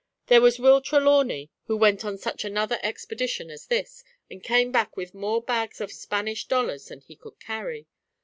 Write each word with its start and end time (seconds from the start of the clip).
There 0.25 0.41
was 0.41 0.57
Will 0.57 0.81
Trelawney, 0.81 1.51
who 1.65 1.77
went 1.77 2.03
on 2.03 2.17
such 2.17 2.43
another 2.43 2.79
expedition 2.81 3.51
as 3.51 3.67
this, 3.67 4.03
and 4.31 4.41
came 4.41 4.71
back 4.71 4.97
with 4.97 5.13
more 5.13 5.43
bags 5.43 5.79
of 5.79 5.91
Spanish 5.91 6.45
dollars 6.47 6.87
than 6.87 7.01
he 7.01 7.15
could 7.15 7.39
carry. 7.39 7.85